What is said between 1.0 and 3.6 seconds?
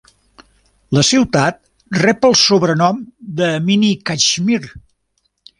ciutat rep el sobrenom de